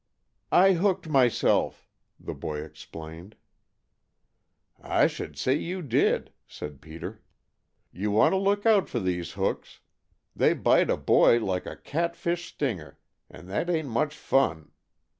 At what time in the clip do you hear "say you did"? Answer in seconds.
5.37-6.31